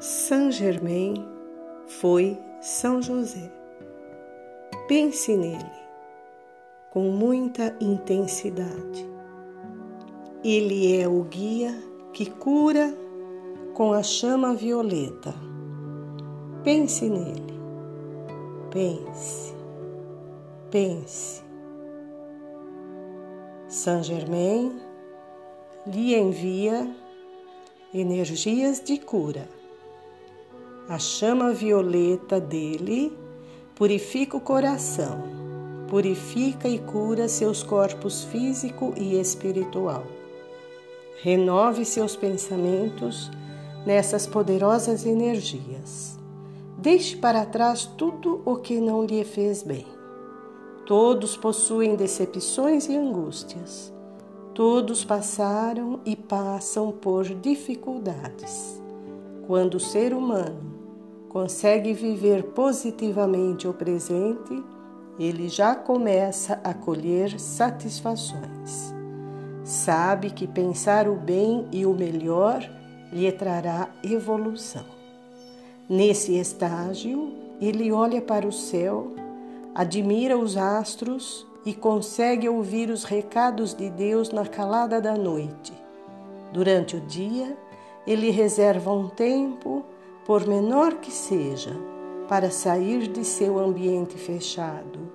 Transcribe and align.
Saint 0.00 0.52
Germain 0.52 1.26
foi 1.88 2.38
São 2.60 3.02
José. 3.02 3.50
Pense 4.86 5.36
nele 5.36 5.72
com 6.92 7.10
muita 7.10 7.76
intensidade. 7.80 9.04
Ele 10.44 10.96
é 10.96 11.08
o 11.08 11.24
guia 11.24 11.74
que 12.12 12.30
cura 12.30 12.96
com 13.74 13.92
a 13.92 14.00
chama 14.04 14.54
violeta. 14.54 15.34
Pense 16.62 17.10
nele. 17.10 17.58
Pense. 18.70 19.52
Pense. 20.70 21.42
Saint 23.66 24.04
Germain 24.04 24.80
lhe 25.84 26.14
envia 26.14 26.88
energias 27.92 28.78
de 28.78 28.96
cura 28.98 29.57
a 30.88 30.98
chama 30.98 31.52
violeta 31.52 32.40
dele 32.40 33.12
purifica 33.74 34.38
o 34.38 34.40
coração, 34.40 35.22
purifica 35.86 36.66
e 36.66 36.78
cura 36.78 37.28
seus 37.28 37.62
corpos 37.62 38.24
físico 38.24 38.94
e 38.96 39.20
espiritual. 39.20 40.04
Renove 41.22 41.84
seus 41.84 42.16
pensamentos 42.16 43.30
nessas 43.84 44.26
poderosas 44.26 45.04
energias. 45.04 46.18
Deixe 46.78 47.16
para 47.16 47.44
trás 47.44 47.84
tudo 47.84 48.40
o 48.46 48.56
que 48.56 48.80
não 48.80 49.04
lhe 49.04 49.24
fez 49.24 49.62
bem. 49.62 49.86
Todos 50.86 51.36
possuem 51.36 51.96
decepções 51.96 52.88
e 52.88 52.96
angústias. 52.96 53.92
Todos 54.54 55.04
passaram 55.04 56.00
e 56.06 56.16
passam 56.16 56.90
por 56.90 57.24
dificuldades. 57.24 58.80
Quando 59.46 59.74
o 59.74 59.80
ser 59.80 60.14
humano 60.14 60.67
consegue 61.38 61.92
viver 61.92 62.42
positivamente 62.42 63.68
o 63.68 63.72
presente, 63.72 64.60
ele 65.20 65.48
já 65.48 65.72
começa 65.72 66.60
a 66.64 66.74
colher 66.74 67.38
satisfações. 67.38 68.92
Sabe 69.62 70.30
que 70.30 70.48
pensar 70.48 71.08
o 71.08 71.14
bem 71.14 71.68
e 71.70 71.86
o 71.86 71.94
melhor 71.94 72.68
lhe 73.12 73.30
trará 73.30 73.88
evolução. 74.02 74.84
Nesse 75.88 76.36
estágio, 76.36 77.32
ele 77.60 77.92
olha 77.92 78.20
para 78.20 78.44
o 78.44 78.50
céu, 78.50 79.12
admira 79.72 80.36
os 80.36 80.56
astros 80.56 81.46
e 81.64 81.72
consegue 81.72 82.48
ouvir 82.48 82.90
os 82.90 83.04
recados 83.04 83.74
de 83.74 83.88
Deus 83.88 84.30
na 84.30 84.44
calada 84.44 85.00
da 85.00 85.16
noite. 85.16 85.72
Durante 86.52 86.96
o 86.96 87.00
dia, 87.00 87.56
ele 88.04 88.28
reserva 88.30 88.90
um 88.90 89.08
tempo 89.08 89.84
por 90.28 90.46
menor 90.46 90.96
que 90.96 91.10
seja, 91.10 91.74
para 92.28 92.50
sair 92.50 93.08
de 93.08 93.24
seu 93.24 93.58
ambiente 93.58 94.18
fechado 94.18 95.10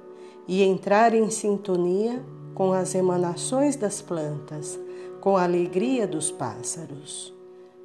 e 0.47 0.63
entrar 0.63 1.13
em 1.13 1.29
sintonia 1.29 2.25
com 2.55 2.73
as 2.73 2.95
emanações 2.95 3.75
das 3.75 4.01
plantas, 4.01 4.79
com 5.21 5.37
a 5.37 5.43
alegria 5.43 6.07
dos 6.07 6.31
pássaros. 6.31 7.31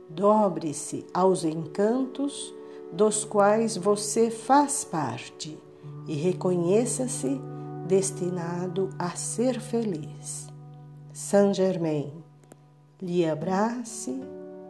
Dobre-se 0.09 1.05
aos 1.13 1.45
encantos 1.45 2.55
dos 2.91 3.27
quais 3.27 3.77
você 3.77 4.31
faz 4.31 4.83
parte 4.83 5.59
e 6.07 6.15
reconheça-se 6.15 7.39
destinado 7.87 8.89
a 8.99 9.11
ser 9.11 9.61
feliz. 9.61 10.49
Saint 11.13 11.55
Germain, 11.55 12.11
lhe 13.03 13.29
abrace 13.29 14.19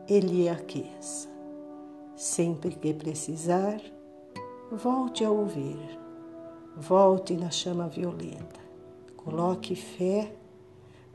e 0.08 0.18
lhe 0.18 0.48
aqueça. 0.48 1.27
Sempre 2.18 2.70
que 2.70 2.92
precisar, 2.92 3.80
volte 4.72 5.24
a 5.24 5.30
ouvir, 5.30 5.78
volte 6.76 7.36
na 7.36 7.48
chama 7.48 7.86
violeta, 7.86 8.58
coloque 9.16 9.76
fé, 9.76 10.34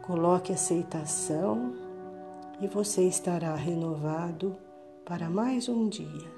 coloque 0.01 0.53
aceitação 0.53 1.73
e 2.61 2.67
você 2.67 3.03
estará 3.03 3.53
renovado 3.53 4.55
para 5.03 5.29
mais 5.29 5.67
um 5.67 5.89
dia 5.89 6.31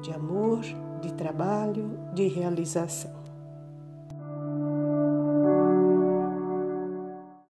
de 0.00 0.10
amor, 0.10 0.60
de 1.02 1.12
trabalho, 1.12 1.90
de 2.14 2.28
realização. 2.28 3.21